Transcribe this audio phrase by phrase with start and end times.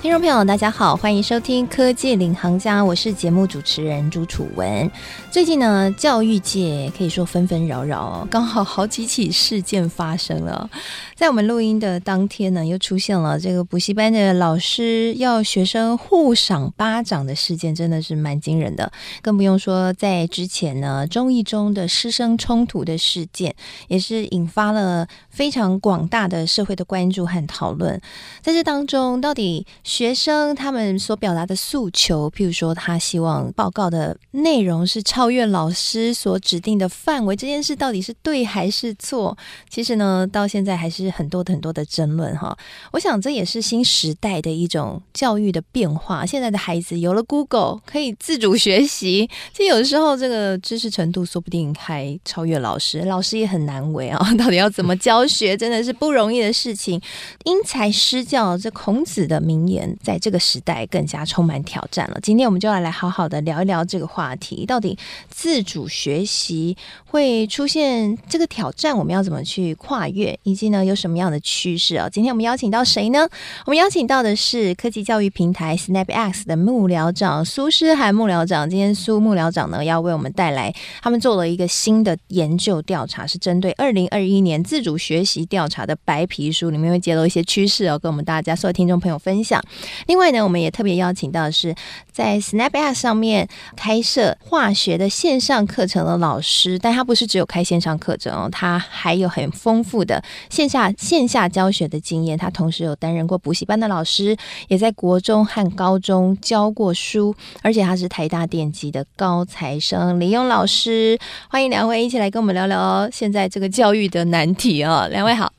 [0.00, 4.88] 听众朋友，大家好，欢迎收听《科技领航家》，我是节目主持人朱楚文。
[5.28, 10.70] 最近呢，教育界可以说纷纷扰扰，刚好好几起事件发生了。
[11.16, 18.92] 在我们录音的当天呢，又出现了这个补习班的老师要学生互赏巴掌的事件，真的是蛮惊人的。
[19.20, 23.52] 更不用说在之前呢，中一中的师生冲突的事件，
[23.88, 28.00] 也是引发了非常广大的社会的关注和讨论。
[28.40, 39.36] 在这当中，到底学生他们所表达的诉求，譬如说他希望报告的内容是超越老师所指定的范围，这件事到底是对还是错？
[39.68, 41.08] 其实呢，到现在还是。
[41.10, 42.56] 很多很多的争论哈，
[42.92, 46.26] 我想这也是新时代的一种教育的变化。
[46.26, 54.18] 现在的孩子有了 Google，可以自主学习，其实有时候这个知识程度说不定还超越老师，老师也很难为啊。
[54.36, 57.00] 到底要怎么教学，真的是不容易的事情。
[57.44, 62.18] 因材施教，这孔子的名言，在这个时代更加充满挑战了。
[62.22, 64.98] 今天我们就要来好好的聊一聊这个话题，到底
[65.30, 66.76] 自主学习
[67.06, 70.98] 会出现这个挑战，我们要怎么去跨越，以及呢有。
[70.98, 72.08] 什么样的趋势啊？
[72.10, 73.20] 今天我们邀请到谁呢？
[73.66, 78.68] 我们邀请到的是科技教育平台 SnapX 的幕僚长苏诗涵幕僚长。
[78.68, 89.62] 今天苏幕僚长呢，要为我们带来他们做了一个新的研究调查，是针对二零二一年自主学习调查的白皮书，里面会揭露一些趋势哦，跟我们大家所有听众朋友分享。
[90.06, 91.74] 另外呢，我们也特别邀请到的是
[92.10, 100.92] 在 SnapX 上面开设化学的线上课程的老师，但他不是只有开线上课程哦，他还有很丰富的线下。
[100.98, 104.36] 线下教学的经验，他同时有担任过补习班的老师，
[104.68, 111.18] 也在国中和高中教过书，而且他是台大电机的高材生李勇老师。
[111.48, 115.08] 欢迎两位一起来跟我们聊聊现在这个教育的难题哦。
[115.10, 115.52] 两位好，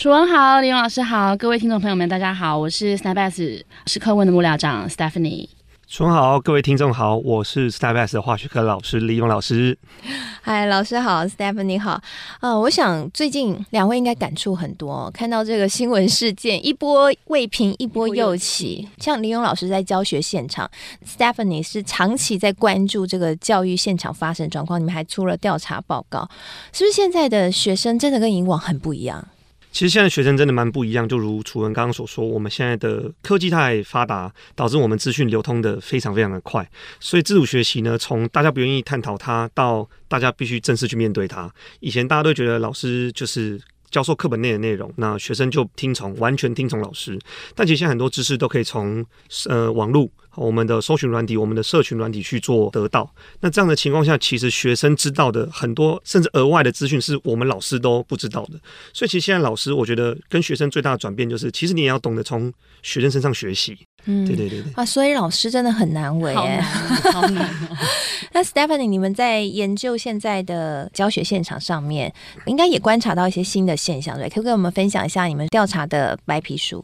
[0.00, 5.46] 楚文好，李勇老师好，各位听众朋友们大家好，我是 s n a p s 是科问的幕僚长 Stephanie。
[5.86, 9.76] 楚文好，各位听众好，我是 s n a p s 的化学科老师李勇老师。
[10.40, 12.02] 嗨，老师好，Stephanie 好。
[12.40, 18.88] 呃，我想最近两位应该感触很多，看到这个新闻事件一波未平一波又起。
[18.96, 20.70] 像李勇老师在教学现场
[21.06, 26.26] ，Stephanie 是长期在关注这个教育现场发生状况，你们还出了调查报告，
[26.72, 29.28] 是不是现在的学生真的跟以往很不一样？
[29.72, 41.52] 其实现在学生真的蛮不一样，就如楚文刚刚所说，我们现在的科技太发达，导致我们资讯流通的非常非常的快，所以自主学习呢，从大家不愿意探讨它，到大家必须正式去面对它。
[41.80, 43.60] 以前大家都觉得老师就是。
[43.90, 47.18] 教授课本内的内容，那学生就听从，完全听从老师。
[47.56, 49.04] 但其实现在很多知识都可以从
[49.48, 53.10] 呃网络、我们的搜寻软体、我们的社群软体去做得到。
[53.40, 58.58] 那这样的情况下，其实学生知道的很多，甚至额外的资讯，是我们老师都不知道的。
[58.92, 62.52] 所以其实现在老师，我觉得跟学生最大的转变就是，其实你也要懂得从
[62.82, 63.76] 学生身上学习。
[64.06, 64.72] 嗯，对对对对。
[64.74, 66.62] 啊，所以老师真的很难为，好难，
[67.12, 67.76] 好难哦。
[68.32, 72.12] 那 Stephanie，你们在研究现在的教学现场上面，
[72.46, 74.28] 应该也观察到一些新的现象，对？
[74.28, 76.82] 可不可以跟我们分享一下你们调查的白皮书？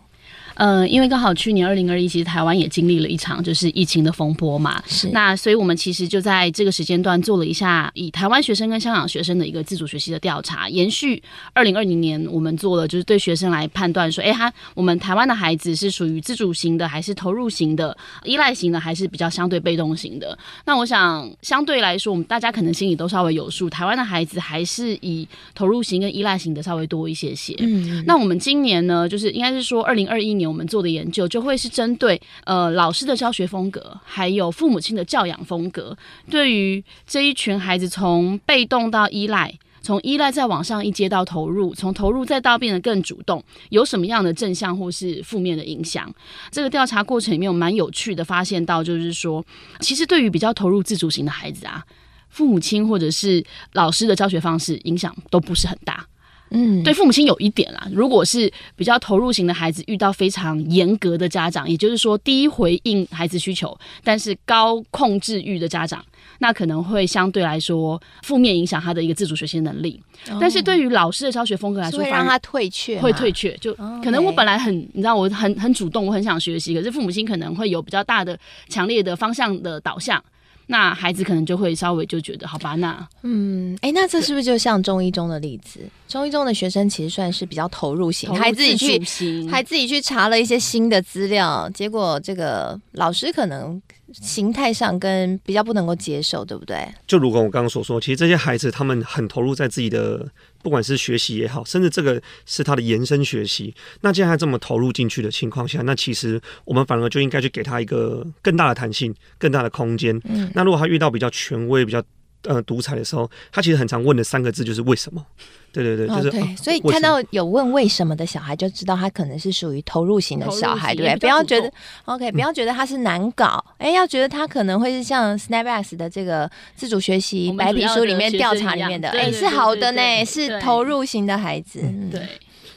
[0.55, 4.83] 呃，因为刚好去年二零二一，其实台湾也经历了一场就是疫情的风波嘛。
[4.87, 5.11] 是。
[5.11, 11.23] 那所以我们其实就在这个时间段做了一下以台湾学生跟香港学生的一个自主学习的调查，延续
[11.53, 17.95] 二零二零年我们做了就是对学生来判断说，哎，他我们台湾的孩子是属于自主型的，还是投入型的、
[18.25, 20.37] 依赖型的，还是比较相对被动型的？
[20.65, 27.55] 那我想相对来说，我们大家可能心里都稍微有数，台湾的孩子还是以投入型跟依赖型的稍微多一些些。
[27.59, 28.03] 嗯。
[28.07, 30.47] 那我们今年呢，就是应该是说二零二二一年。
[30.47, 35.95] 我们做的研究就会是针对呃老师的教学风格，还有父母亲的教养风格，
[36.31, 46.11] 对于这一群孩子从被动到依赖，从依赖再往上一阶到投入，从投入再到变得更主动，有什么样的正向或是负面的影响？
[46.51, 49.45] 这个调查过程里面我蛮有趣的发现到，就是说，
[49.81, 51.85] 其实对于比较投入自主型的孩子啊，
[52.31, 56.07] 父母亲或者是老师的教学方式影响都不是很大。
[56.57, 66.03] 嗯，对父母亲有一点啦，如果是比较投入型的孩子，遇到非常严格的家长，也就是说低回应孩子需求，但是高控制欲的家长，
[66.39, 70.03] 那可能会相对来说负面影响他的一个自主学习能力。
[70.31, 73.55] 哦、但是对于老师的教学风格来说，会让他退却，会退却。
[73.59, 78.39] 就可能我本来很，你知道，我很很主动，我很想学习，可是父母亲可能会有比较大的、
[78.69, 80.23] 强烈的方向的导向。
[80.67, 85.81] 那孩子可能就会稍微就觉得，好吧，那嗯，哎、欸，那这是不是就像中一中的例子？
[86.09, 93.81] 中一中的学生其实算是比较投入型，还自己去，还自己去查了一些新的资料，结果这个老师可能
[94.13, 96.87] 形态上跟比较不能够接受，对不对？
[97.07, 100.29] 就如果我刚刚所说，其实这些孩子他们很投入在自己的。
[100.63, 110.21] 不管是学习也好，甚至这个是他的延伸学习，那既然他这么投入进去的情况下，那其实我们反而就应该去给他一个更大的弹性、更大的空间。
[110.25, 112.03] 嗯，那如果他遇到比较权威、比较
[112.47, 115.25] 呃独裁的时候，他其实很常问的三个字就是为什么？
[115.73, 116.57] 对对对，就是、哦、对。
[116.57, 121.19] 所以看到有问为什么的小孩，就知道他可能是属于投入型的小孩，对不对？
[121.19, 121.71] 不要觉得
[122.07, 131.81] OK，不要觉得他是难搞，哎、嗯，要觉得他可能会是像 SnapX 的这个自主学习白皮书里面调查里面的，哎，是好的呢，是投入型的孩子。
[131.83, 132.23] 嗯、对。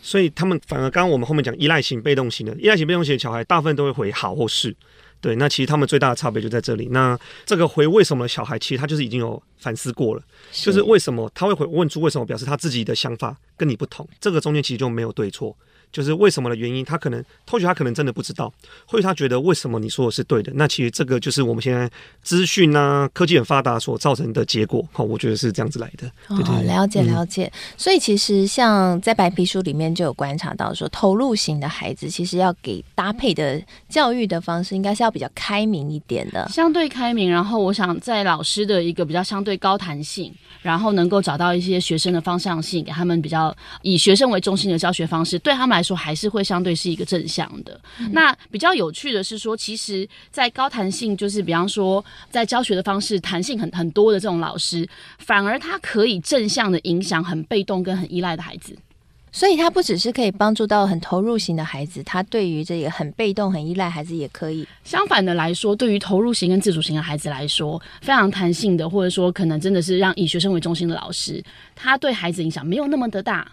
[0.02, 4.76] 所以他们反而刚刚我们后面讲依赖型、被动型的，依赖型、被动型的小孩，大部分都会回好或是。
[5.22, 6.88] 对，那其实他们最大的差别就在这里。
[6.92, 14.08] 那这个回为什么的小孩，其实他就是已经有反思过了，是就是为什么他会回问出为什么，表示他自己的想法跟你不同。
[14.20, 15.56] 这个中间其实就没有对错。
[15.92, 18.52] 就是为什么的原因，他可能或许他可能真的不知道，
[18.86, 20.52] 或许他觉得为什么你说的是对的。
[20.56, 21.90] 那其实这个就是我们现在
[22.22, 24.88] 资讯啊、科技很发达所造成的结果。
[24.92, 26.08] 好，我觉得是这样子来的。
[26.28, 27.46] 哦，对对对，了解了解。
[27.46, 27.60] 嗯。
[27.78, 37.30] 所以其实像在白皮书里面就有观察到说，投入型的孩子其实要给搭配的教育的方式，应该是要比较开明一点的，相对开明。
[37.30, 47.80] 然后我想在老师的一个比较相对高弹性，然后能够找到一些学生的方向性，给他们比较以学生为中心的教学方式，对他们来说还是会相对是一个正向的。
[48.00, 48.12] 嗯。
[48.12, 54.88] 那比较有趣的是说，其实，在高弹性，就是比方说在教学的方式弹性很很多的这种老师，
[55.20, 58.78] 反而他可以正向的影响很被动跟很依赖的孩子。
[59.32, 64.68] 所以，他不只是可以帮助到很投入型的孩子，他对于这个很被动、很依赖孩子也可以。
[64.84, 71.44] 相反的来说，对于投入型跟自主型的孩子来说，非常弹性的，或者说可能真的是让以学生为中心的老师，
[71.76, 73.48] 他对孩子影响没有那么的大。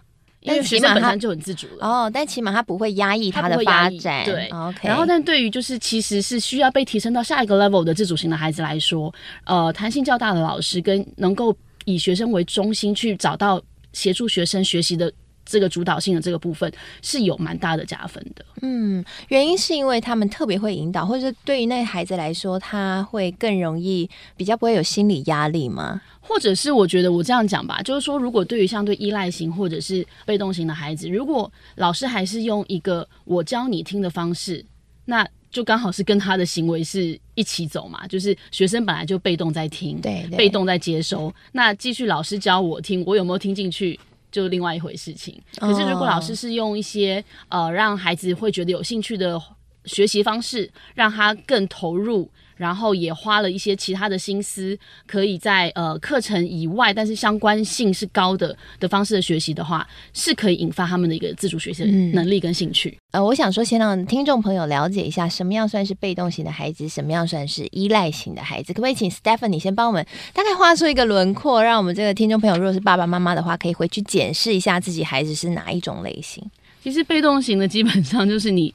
[0.46, 4.88] 因为起码本身就很自主了哦，但起码他不会压抑他的发展，对，OK。
[4.88, 9.12] 然后，但对于就是其实是需要被提升到下一个 level 的自主型的孩子来说，
[9.44, 13.60] 呃，弹性较大的老师跟能够以学生为中心去找到
[13.92, 15.12] 协助学生学习的。
[15.46, 16.70] 这个主导性的这个部分
[17.00, 18.44] 是有蛮大的加分的。
[18.60, 26.02] 嗯，原因是因为他们特别会引导，或者是对于那孩子来说，他会更容易比较不会有心理压力吗？
[26.20, 34.64] 或者是我觉得我这样讲吧，就是说，如果对于相对依赖型或者是被动型的孩子，如果老师还是用一个我教你听的方式，
[35.04, 38.04] 那就刚好是跟他的行为是一起走嘛。
[38.08, 43.98] 就是学生本来就被动在听，对，对，被动在接收，那继续老师教我听，我有没有听进去？
[44.36, 45.40] 就另外一回事情。
[45.58, 49.40] 可是如果老师是用一些、哦、呃让孩子会觉得有兴趣的
[49.86, 52.30] 学习方式，让他更投入。
[52.56, 62.90] 然后也花了一些其他的心思，可以在呃课程以外，但是相关性是高的的方式的学习的话，是可以引发他们的一个自主学习的能力跟兴趣。
[63.12, 68.72] 嗯、呃，我想说，先让听众朋友了解一下，什么样算是被动型的孩子，什么样算是依赖型的孩子。
[68.72, 76.42] 可不可以请 Stephanie 先帮我们大概画出一个轮廓，让我们这个听众朋友，如果是爸爸妈妈的话，可以回去检视一下自己孩子是哪一种类型。
[76.82, 78.72] 其实被动型的基本上就是你。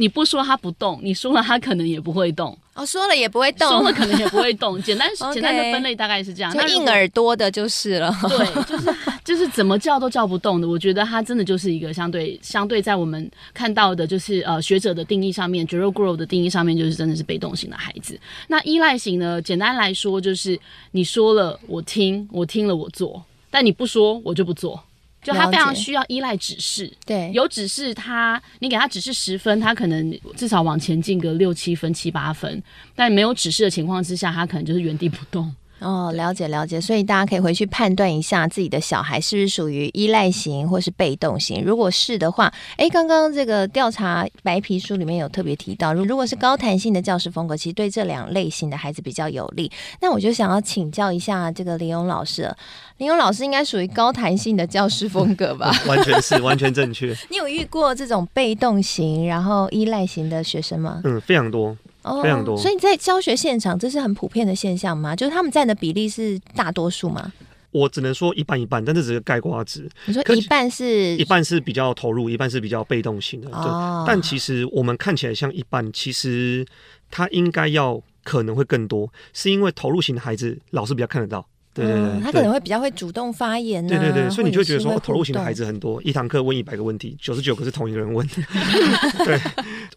[0.00, 2.56] 你不说他不动，你说了他可能也不会动。
[2.72, 4.80] 哦，说了也不会动，说了可能也不会动。
[4.82, 8.10] 简单简单的分类大概是这样，就硬耳朵的就是了。
[8.22, 10.66] 对， 就是就是怎么叫都叫不动的。
[10.66, 18.18] 我觉得他真的就是一个相对相对在我们看到的，就是呃学者的定义上面，Jerome Grove 的定义上面，就是真的是被动型的孩子。
[18.48, 19.42] 那依赖型呢？
[19.42, 20.58] 简单来说就是
[20.92, 24.82] 你说了我听，我听了我做，但你不说我就不做。
[25.22, 32.62] 就他非常需要依赖指示，对，有指示他，你给他指示十分，他可能至少往前进个六七分、七八分，
[32.94, 35.54] 但没有指示的情况之下，他可能就是原地不动。
[35.80, 41.64] 哦，了解了解，所以大家可以回去判断一下自己的小孩是不是属于依赖型或是被动型。
[41.64, 49.70] 如果是的话，哎，刚刚这个调查白皮书里面有特别提到，如果是高弹性的教师风格，其实对这两类型的孩子比较有利。
[50.00, 52.56] 那我就想要请教一下这个林勇老师了，
[52.98, 55.72] 林勇老师应该属于高弹性的教师风格吧？
[55.88, 57.16] 完全是，完全正确。
[57.30, 61.00] 你有遇过这种被动型然后依赖型的学生吗？
[61.04, 61.76] 嗯，非常多。
[62.02, 62.56] 哦，非常多。
[62.56, 65.14] 所以在教学现场，这是很普遍的现象吗？
[65.14, 67.32] 就是他们占的比例是大多数吗？
[67.72, 69.88] 我只能说一半一半，但这只是个概括值。
[70.06, 73.48] 你说一半是一半是比较投入，一半是比较被动型的。
[73.50, 74.12] 哦，对。
[74.12, 76.66] 但其实我们看起来像一半，其实
[77.10, 81.46] 他应该要可能会更多，是因为投入型的孩子老师比较看得到。
[81.72, 83.88] 对对对，嗯，他可能会比较会主动发言，啊。
[83.88, 88.26] 对对对，所以你就会觉得说，投入型的孩子很多，一堂课问一百个问题，九十九个是同一个人问。
[89.24, 89.40] 对，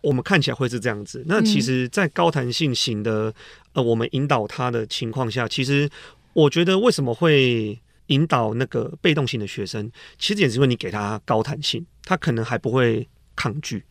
[0.02, 1.24] 我们看起来会是这样子。
[1.26, 3.34] 那其实，在高弹性型的
[3.74, 5.90] 呃，我们引导他的情况下，其实
[6.34, 13.84] 我觉得为什么会引导那个被动型的学生，其实也是因为你给他高弹性，他可能还不会抗拒。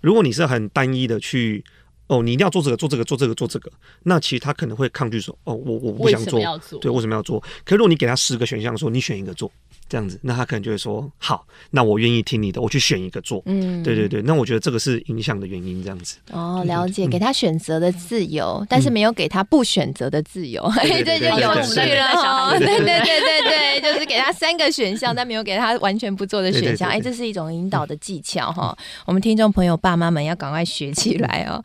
[0.00, 1.62] 如果你是很单一的去。
[2.08, 3.70] 哦，你一定要做这个，做这个，做这个，做这个。
[4.02, 6.40] 那其实他可能会抗拒说：“哦，我我不想做。”
[6.80, 7.38] 对，为什么要做？
[7.64, 9.50] 可是如果你给他十个选项，说你选一个做。
[9.88, 13.42] 这样子，那他可能就会说好，那我愿意听你的，我去选一个做。
[13.46, 16.16] 嗯，对对对，那我觉得这个是影响的原因，这样子。
[16.30, 22.58] 哦，了解，给他选择的自由，但是没有给他不选择的自由，这就有趣了。
[22.58, 26.90] 对对对对对，就是给他三个选项，但没有给他完全不做的选项。
[26.90, 28.76] 哎，这是一种引导的技巧哈。
[29.06, 31.62] 我们听众朋友、爸妈们要赶快学起来哦。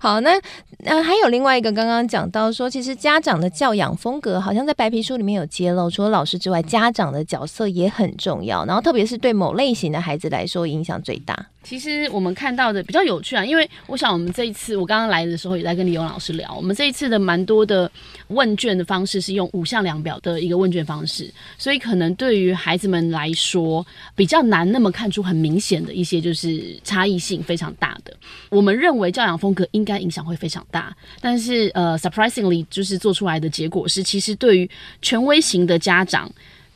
[0.00, 0.40] 好，那
[0.78, 7.63] 那还有另外一个，刚刚讲到说，其实家长的教养风格，好像在白皮书里面有揭露，除了老师之外，家长的角色。
[7.68, 11.46] 也很重要，然后特别是对某类型的孩子来说，影响最大。
[11.62, 17.90] 其实我们看到的比较有趣啊，因为我想我们这一次我刚刚来的时候也在跟李勇老师聊，我们这一次的蛮多的
[18.28, 28.14] 问卷的方式是用五项量表的一个问卷方式，所以可能对于孩子们来说比较难那么看出很明显的一些就是差异性非常大的。
[28.50, 36.30] 我们认为教养风格应该影响会非常大，但是呃，surprisingly 就是做出来的结果是，其实对于权威型的家长。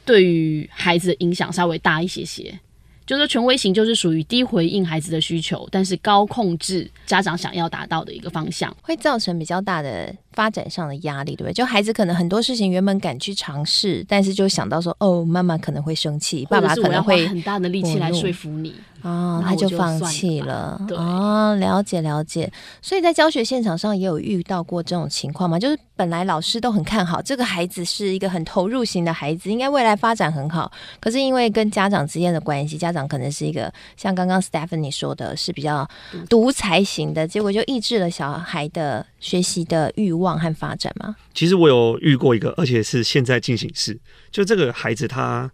[0.08, 2.58] 对于孩子的影响稍微大一些些，
[3.04, 11.52] 就是权威型，就是属于低回应孩子的需求，但是高控制家长想要达到的一个方向，会造成比较大的发展上的压力，对不对？
[11.52, 18.72] 就孩子可能很多事情原本敢去尝试，但是就想到说，哦，妈妈可能会生气，爸爸可能会很大的力气来说服你。
[19.02, 20.80] 哦，他就放弃了。
[20.88, 22.50] 对哦，了解了解。
[22.82, 25.56] 所以在教学现场上也有遇到过这种情况吗？
[25.56, 30.70] 就是本来老师都很看好这个孩子是一个很投入型的孩子，应该未来发展很好。
[30.98, 35.88] 可是因为跟家长之间的关系，家长可能是一个像刚刚 Stephanie 说的是比较
[36.28, 41.14] 独裁型的，结果就抑制了小孩的学习的欲望和发展吗？
[41.32, 43.96] 其实我有遇过一个，而且是现在进行式，
[44.32, 45.48] 就这个孩子他。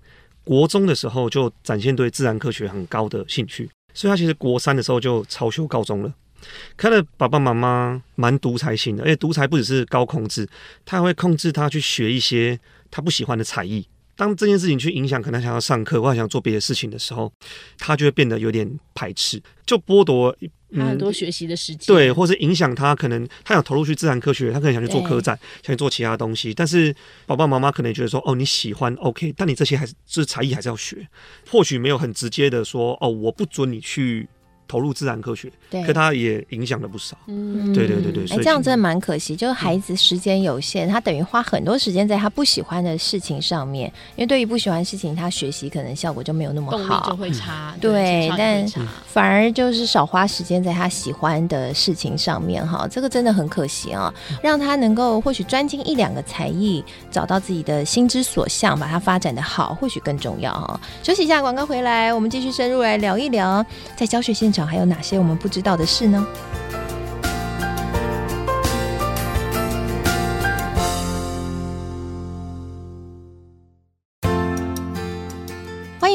[0.47, 6.15] 国中的时候就展现对自然科学很高的兴趣，所以他其实国三的时候就超修高中了。
[6.77, 10.47] 他的爸爸妈妈蛮独裁型的，而且独裁不只是高控制，
[10.85, 13.89] 他还会控制他去学一些他不喜欢的才艺。
[14.17, 17.33] 当这件事情去影响可能想要上课或者想做别的事情的时候，
[17.79, 20.37] 他就会变得有点排斥，就剥夺。
[20.77, 26.53] 他很多学习的时间、嗯，对，或是影响他，可能他想投入去自然科学，他可能想去做科展，想去做其他东西。
[26.53, 26.95] 但是
[27.27, 31.09] 爸爸妈妈可能觉得说，哦，你喜欢，OK，但你这些还是就是才艺还是要学，
[31.51, 34.29] 或许没有很直接的说，哦，我不准你去。
[34.67, 37.17] 投入自然科学，对，可他也影响了不少。
[37.27, 39.37] 嗯，对对对对，哎，这样真的蛮可惜。
[39.37, 43.93] 就是孩子时间有限，他等于花很多时间在他不喜欢的事情上面。
[44.17, 47.75] 因为对于不喜欢的事情，他学习可能效果就没有那么好，就会差。
[47.81, 48.67] 对，但
[49.07, 52.87] 反而就是少花时间在他喜欢的事情上面哈。
[52.91, 60.81] 这个真的很可惜啊，让他能够或许专精一两个才艺，找到自己的心之所向，把它发展的好，或许更重要哈。
[61.03, 63.65] 休息一下，广告回来，我们继续深入来聊一聊
[63.97, 66.25] 在教学现场还有哪些我们不知道的事呢？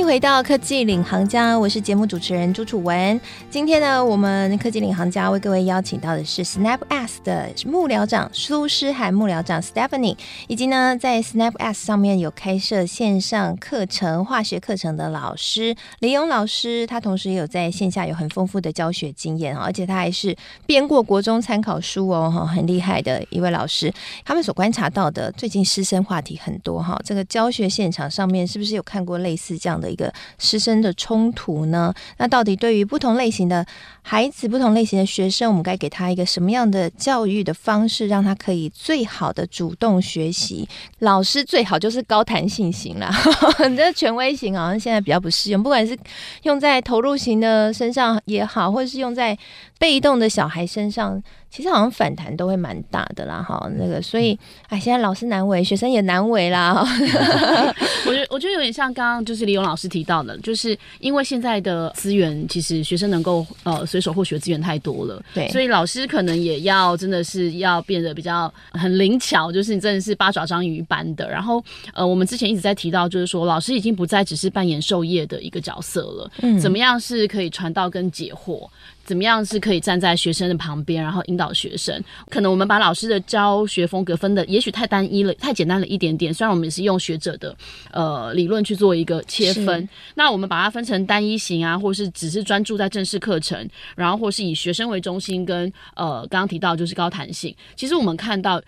[0.09, 3.21] 回到科技领航家，我是节目主持人朱楚文。
[3.47, 20.35] 今天呢，我们科技领航家为各位邀请到的是 Snap S 的幕僚长苏诗涵幕僚长 Stephanie，以及呢在 Snap S 上面有开设线上课程化学课程的老师李勇老师，他同时也有在线下有很丰富的教学经验，而且他还是
[20.65, 23.93] 编过国中参考书哦，哈，很厉害的一位老师。
[24.25, 30.13] 他们所观察到的最近师生话题很多哈，这个教学现场上面是不是有看过类似这样的一个？
[30.37, 31.93] 师生的冲突呢？
[32.17, 33.65] 那到底对于不同类型的
[34.01, 40.67] 孩子、不同类型的学生，我们该给他一个什么样的教育的方式，让他可以最好的主动学习？
[40.99, 43.13] 老师最好就是高弹性型啦，
[43.75, 45.97] 这权威型好像现在比较不适用，不管是
[46.43, 49.37] 用在投入型的身上也好，或者是用在
[49.77, 51.21] 被动的小孩身上。
[51.51, 54.37] 其实好像反弹都会蛮大的啦，哈，那个所以，
[54.67, 56.75] 哎，现在老师难为，学生也难为啦。
[58.05, 71.29] 我觉得我觉得有点像刚刚就是李勇老师提到的，就是因为现在的资源，其实学生能够呃随手获取的资源太多了，对，所以老师可能也要真的是要变得比较很灵巧，就是你真的是八爪章鱼般的。
[71.29, 78.69] 然后呃，我们之前一直在提到，就是说老师已经不再只是扮演授业的一个角色了，嗯，怎么样是可以传道跟解惑？
[79.09, 81.99] 怎么样是可以站在学生的旁边，然后引导学生？
[82.29, 86.31] 可能我们把老师的教学风格分的也许太单一了，太简单了一点点。
[86.31, 87.57] 虽然我们也是用学者的
[87.91, 97.55] 呃理论去做一个切分，那我们把它分成单一型啊，或是只是专注在正式课程，然后或是以学生为中心跟，跟呃刚刚提到就是高弹性。
[97.75, 98.61] 其实我们看到。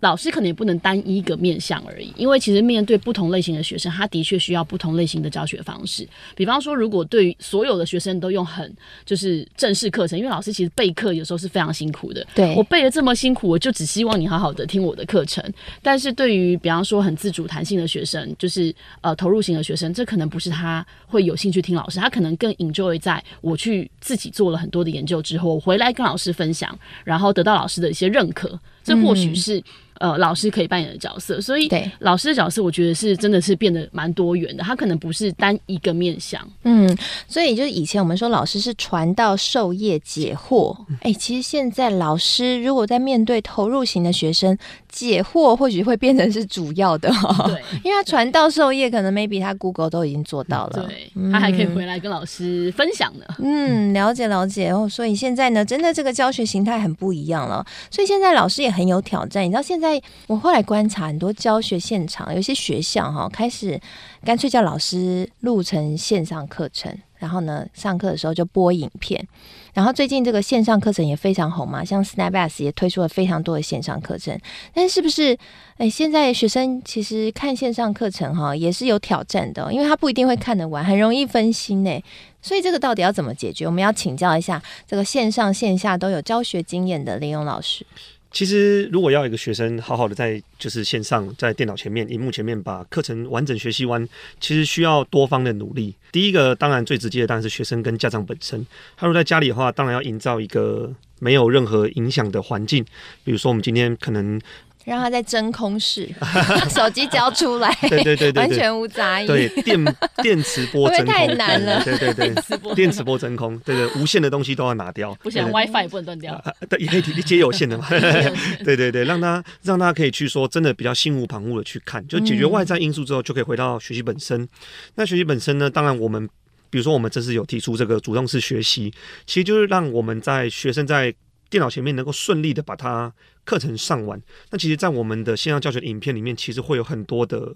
[0.00, 6.08] 老师可能也不能单一一个面向而已，因为其实面对不同类型的学生，他的确需要不同类型的教学方式。
[6.34, 12.26] 比方说，如果对于所有的学生都用很就是正式课程，因为老师其实备课有时候是非常辛苦的。
[12.34, 15.44] 对，我备的这么辛苦，我就只希望你好好的听我的课程。
[15.82, 28.58] 但是对于比方说很自主弹性的学生，就是呃投入型的学生，这可能不是他会有兴趣听老师，他可能更 enjoy 在我去自己做了很多的研究之后，我回来跟老师分享，然后得到老师的一些认可。
[28.82, 29.58] 这或许是。
[29.58, 29.64] 嗯
[30.00, 34.64] 呃，老师可以扮演的角色，所以对老师的角色，我觉得是真的是变得蛮多元的。
[34.64, 36.96] 他可能不是单一个面向，嗯，
[37.28, 44.56] 所以就是以前我们说老师是传道授业解惑，哎、欸，其实现在老师如果在面对投入型的学生，
[44.88, 47.10] 解惑或许会变成是主要的，
[47.46, 53.24] 对， 因为他传道授业可能 maybe 他 Google 都已经做到了，对，他还可以回来跟老师分享呢。
[53.38, 59.44] 嗯， 了解了解哦，所以现在呢，真的这个教学形态很不一样了，所以现在老师也很有挑战。
[59.44, 59.89] 你知道现在。
[60.26, 63.80] 我后来观察很多教学现场，有些学校哈开始
[64.24, 69.26] 干脆叫老师录成线上课程，然后呢上课的时候就播影片。
[69.72, 74.36] 然后最近这个线上课程也非常红嘛，像 snapbas 也推出了非常多的线上课程。
[74.74, 75.38] 但是是不是
[75.76, 82.02] 哎，现在学生其实看线上课程哈也是有挑战的，因为他不一定会看得完，很容易分心呢。
[82.42, 83.64] 所以这个到底要怎么解决？
[83.64, 87.86] 我们要请教一下这个线上线下都有教学经验的林勇老师。
[88.32, 94.08] 其实，如果要一个学生好好的在就是线上，在电脑前面、荧幕前面把课程完整学习完，
[94.40, 95.94] 其实需要多方的努力。
[96.12, 98.64] 第一个，当然最直接的当然是学生跟家长本身。
[98.96, 102.84] 他如果在家里的话，当然要营造一个没有任何影响的环境。
[103.24, 104.40] 比如说，我们今天可能。
[104.84, 106.08] 让他在真空室，
[106.70, 109.26] 手机交出来，对对对对，完全无杂音。
[109.26, 111.82] 对，电电磁波 真空，太难了。
[111.84, 115.14] 对对对，电磁波真空，对对，无线的东西都要拿掉。
[115.22, 116.42] 不行，WiFi 也不能断掉。
[116.68, 117.86] 对，也可以接有线的嘛。
[118.64, 124.48] 对对对，让他让他可以去说，真的比较心无旁骛的去看，就解决外在因素之后，就可以回到学习本身。
[124.94, 125.68] 那学习本身呢？
[125.68, 126.26] 当然，我们
[126.70, 128.92] 比如说，我们这次有提出这个主动式学习，
[129.26, 131.14] 其实就是让我们在学生在。
[131.50, 133.12] 电脑前面能够顺利的把它
[133.44, 137.52] 课程上完，那其实，在我们的线上教学的影片里面，其实会有很多的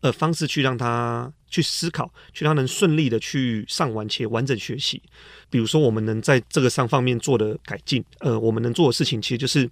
[0.00, 5.02] 呃方式去让他去思考，去让他能顺利的去上完且完整学习。
[5.50, 9.68] 比如说，我们能在这个上方面做的改进，呃，我们能做的事情，其实就是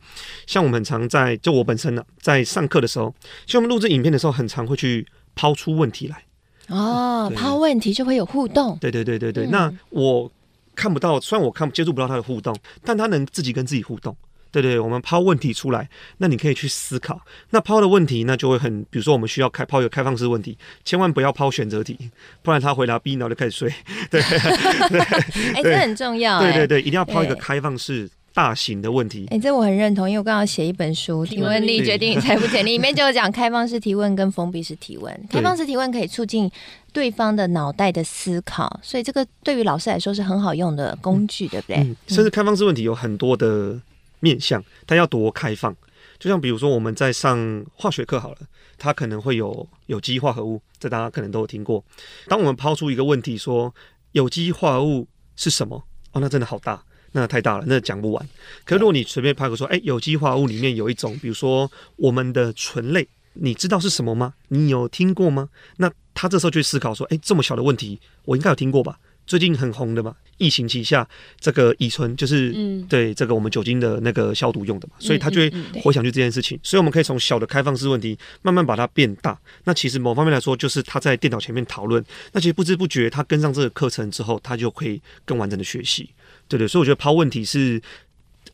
[0.47, 3.15] 像我们很常在，就我本身呢，在上课的时候，
[3.47, 5.07] 像我们录制影片的时候，很常会去
[5.37, 6.25] 抛出问题来。
[6.67, 8.77] 哦，抛问题就会有互动。
[8.81, 10.33] 对对对对对，嗯、那我。
[10.81, 14.17] 看不到，虽然我看接触不到他的互动，但他能自己跟自己互动。
[14.51, 15.89] 对对，我们抛问题出来，
[16.19, 17.21] 那你可以去思考。
[17.51, 22.11] 那抛的问题，那就会很，比如说我们需要开抛一个开放式问题，千万不要抛选择题，
[22.43, 23.73] 不然他回答 B，然后就开始睡。
[24.11, 26.41] 对，哎，这很重要。
[26.41, 28.11] 对对对，一定要抛一个开放式。
[28.33, 35.13] 大型的问题，哎、欸，这我很认同，因为我刚刚写一本书《提问力决定你财富潜力》，里面就有讲开放式提问跟封闭式提问。
[35.29, 36.51] 开放式提问可以促进
[36.93, 41.77] 对方的脑袋的思考，所以这个对于老师来说是很好用的工具，对不对？
[41.79, 43.81] 嗯，甚至开放式问题有很多的
[44.21, 45.77] 面向，它要多开放。
[46.19, 48.39] 就像比如说我们在上化学课好了，
[48.79, 51.83] 它可能会有有机化合物，这大家可能都有听过。
[52.29, 53.75] 当我们抛出一个问题说
[54.13, 55.83] 有机化合物是什么？
[56.13, 56.83] 哦，那真的好大。
[57.13, 58.29] 那太大了，那讲不完。
[58.65, 64.35] 可如果你随便拍个说，哎、欸，有机化合物里面有一种，比如说我们的醇类，你知道是什么吗？
[64.49, 65.49] 你有听过吗？
[65.77, 68.99] 那他这时候就思考说，哎、欸，这么小的问题，我应该有听过吧？
[69.27, 76.59] 最近很红的嘛，疫情期下，这个乙醇就是嗯，对这个我们酒精的那个消毒用的嘛，所以他就会回想去这件事情。
[76.65, 79.39] 所以我们可以从小的开放式问题慢慢把它变大。
[79.63, 86.11] 那其实某方面来说，就是他在电脑前面讨论，那其实不知不觉他跟上这个课程之后，他就可以更完整的学习。
[86.51, 87.81] 对对，所以我觉得抛问题是，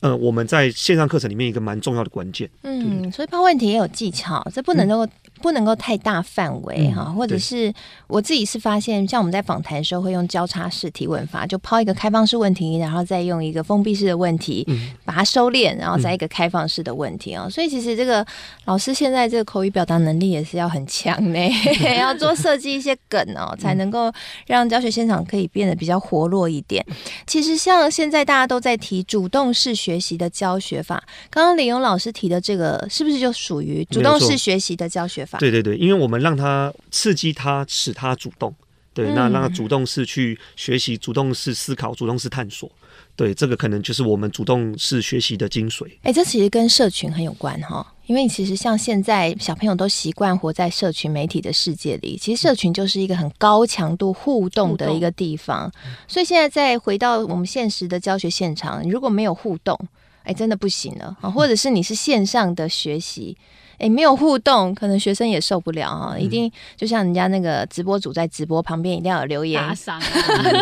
[0.01, 2.47] 呃，我们在线上课程里面一个蛮重要的关键。
[2.61, 5.05] 嗯，所以抛问题也有技巧，这不能够
[5.41, 7.73] 不能够太大范围哈，嗯、或者是
[8.07, 17.45] 我自己是发现，像我们在访谈的时候会用交叉式提问法，就抛一个开放式问题，然后再用一个封闭式的问题，嗯、把它收敛，然后再一个开放式的问题啊。
[17.45, 18.25] 嗯、所以其实这个
[18.65, 21.39] 老师现在这个口语表达能力也是要很强呢，
[21.99, 24.11] 要多设计一些梗哦，才能够
[24.47, 26.85] 让教学现场可以变得比较活络一点。
[27.25, 35.26] 其实像现在大家都在提主动式学习的教学法，刚刚李勇老师提的这个是不是就属于主动式学习的教学法？
[35.39, 38.53] 对对对，因为我们让他刺激他，使他主动，
[38.93, 42.71] 对，那让他主动式去学习，主动式思考，主动式探索，
[43.15, 45.85] 对，这个可能就是我们主动式学习的精髓。
[46.03, 55.71] 哎，这其实跟社群很有关哈，因为其实像现在小朋友都习惯活在社群媒体的世界里，其实社群就是一个很高强度互动的一个地方，
[56.07, 59.79] 所以现在再回到我们现实的教学现场，如果没有互动，
[60.23, 63.37] 哎，真的不行了啊，或者是你是线上的学习。
[63.77, 66.17] 哎，没有互动，可能学生也受不了啊！
[66.17, 70.07] 一定就像人家那个直播主在直播旁边一定要有留言打赏、啊，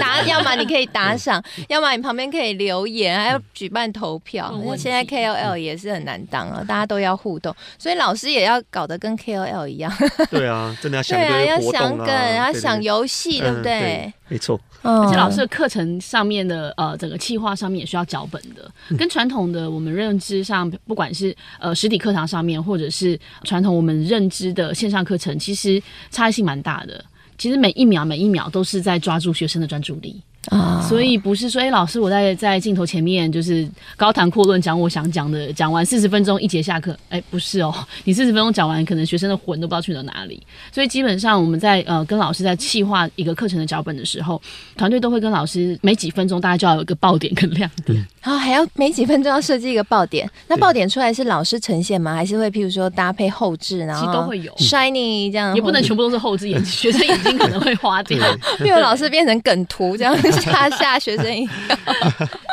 [0.02, 4.54] 打 要么你可以打赏，要么你旁边可以留言，还要举办投票。
[4.66, 9.92] 那现在 KOL 也是很难当啊，大家都要互动，所以老师也要搞得跟 KOL 一样。
[10.30, 14.14] 对啊， 真的要想对啊，要想梗，要想游戏，对不对？
[14.28, 14.60] 没错。
[14.86, 27.04] 而且老师的课程上面的呃整个计划上面也需要脚本的，跟传统的我们认知上，不管是呃实体课堂上面，或者是传统我们认知的线上课程，其实差异性蛮大的。
[27.38, 30.22] 其实每一秒每一秒都是在抓住学生的专注力。
[30.50, 40.42] 啊，所以不是说，哎、欸，老师我在在镜头前面就是高谈阔论讲我想讲的，讲完四十分钟一节下课，哎、欸，不是哦， 你四十分钟讲完，可能学生的魂都不知道去了哪里。
[40.72, 44.42] 所以基本上我们在呃跟老师在细化一个课程的脚本的时候，
[44.76, 50.28] 团队都会跟老师每几分钟大概就要有一个爆点跟亮点，然后还要每几分钟要设计一个爆点。
[50.48, 52.16] 那爆点出来是老师呈现吗？
[52.16, 58.18] 还是会譬如说搭配后置，然后其实都会有 shiny 这样，也不能全部都是后置，眼学生眼睛可能会花掉，
[58.62, 61.26] 因为老师变成梗图这样吓吓学生。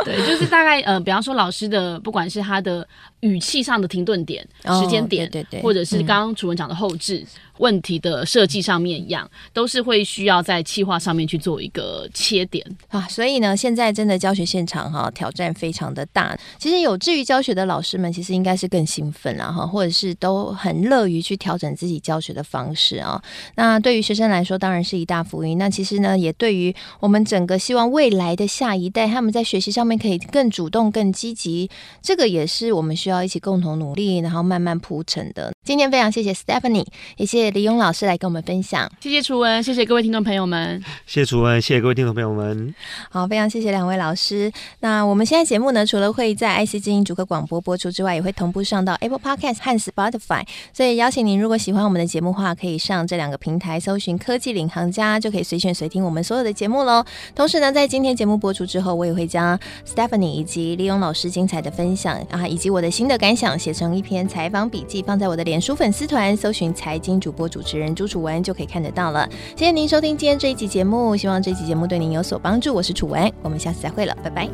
[0.05, 2.87] 对，就是大概呃，比方说老师的，不管是他的
[3.21, 4.47] 语气上的停顿点、
[4.81, 7.25] 时间点，对对，或者是刚刚楚文讲的后置。
[7.59, 13.07] 问题的设计上面一样，都是会需要在企划上面去做一个切点啊。
[13.09, 16.37] 所以呢，现在真的教学现场哈，挑战非常的大。
[16.59, 23.23] 其实有志于教学的老师们，其实应该是更兴奋了哈，或者是都很乐于去调整自己教学的方式啊。
[23.55, 25.57] 那对于学生来说，当然是一大福音。
[25.57, 35.53] 那其实呢，也对于我们整个希望未来的下一代，他们在学习上面可以更主动、更积极，这个也是我们需要一起共同努力，然后慢慢铺成的。
[35.65, 36.85] 今天非常谢谢 Stephanie，
[37.17, 37.53] 也谢谢。
[37.53, 42.75] 李勇老师来跟我们分享，谢谢楚文，谢谢各位听众朋友们，谢谢楚文，谢谢各位听众朋友们。
[43.09, 44.51] 好，非常谢谢两位老师。
[44.81, 50.45] 那我们现在节目呢，除了会在 IC 之音主客广播播出之外，也会同步上到 Apple Podcast 和 Spotify。
[50.73, 57.05] 所以邀请您，如果喜欢我们的节目的话，可以上这两个平台搜寻“科技领航家”，就可以随选随听我们所有的节目喽。
[57.37, 69.29] 同时呢，在今天节目播出之后，我也会将 Stephanie 以及李勇老师精彩的分享啊，以及我的新的感想写成一篇采访笔记，放在我的脸书粉丝团，搜寻“财经主播主持人朱楚文”就可以看得到了。
[69.55, 72.73] 谢谢您收听今天这一集节目，希望这一集节目对您有所帮助。
[72.73, 74.49] 我是楚文，我们下次再会了，拜拜。